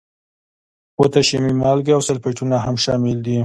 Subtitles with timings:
[0.95, 3.37] پوتاشیمي مالګې او سلفیټونه هم شامل دي.